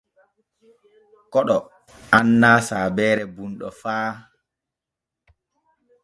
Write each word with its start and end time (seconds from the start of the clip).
Koɗo 1.31 1.57
annaa 2.17 2.57
saabeere 2.67 3.23
bunɗo 3.35 3.67
fa. 3.81 3.93